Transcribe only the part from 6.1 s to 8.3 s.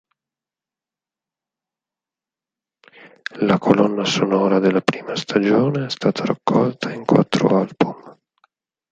raccolta in quattro album.